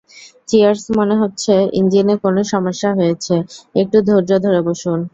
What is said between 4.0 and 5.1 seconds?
ধৈর্য ধরে বসুন।